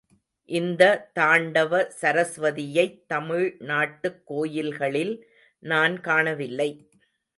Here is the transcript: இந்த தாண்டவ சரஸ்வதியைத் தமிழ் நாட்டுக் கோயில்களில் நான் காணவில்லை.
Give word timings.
இந்த 0.49 0.83
தாண்டவ 1.19 1.91
சரஸ்வதியைத் 2.01 3.05
தமிழ் 3.07 3.55
நாட்டுக் 3.59 4.25
கோயில்களில் 4.25 5.13
நான் 5.59 6.01
காணவில்லை. 6.01 6.89